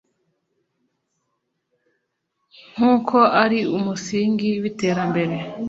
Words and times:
nk’uko 2.73 3.17
ari 3.43 3.59
umusingi 3.77 4.49
w’iterambere 4.61 5.35